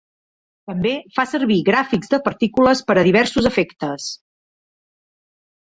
[0.69, 4.13] També fa servir gràfics de partícules per a diversos efectes.